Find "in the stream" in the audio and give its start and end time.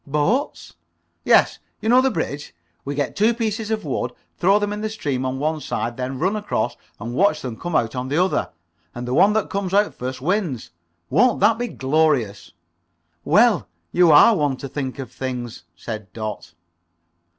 4.73-5.27